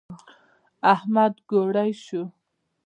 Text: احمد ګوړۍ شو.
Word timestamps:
احمد 0.93 1.33
ګوړۍ 1.49 1.91
شو. 2.03 2.21